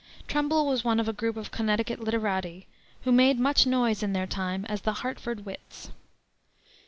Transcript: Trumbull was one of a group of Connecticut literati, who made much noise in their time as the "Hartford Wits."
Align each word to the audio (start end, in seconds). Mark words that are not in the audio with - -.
Trumbull 0.27 0.65
was 0.65 0.83
one 0.83 0.99
of 0.99 1.07
a 1.07 1.13
group 1.13 1.37
of 1.37 1.51
Connecticut 1.51 1.99
literati, 1.99 2.65
who 3.03 3.11
made 3.11 3.37
much 3.39 3.67
noise 3.67 4.01
in 4.01 4.13
their 4.13 4.25
time 4.25 4.65
as 4.65 4.81
the 4.81 4.93
"Hartford 4.93 5.45
Wits." 5.45 5.91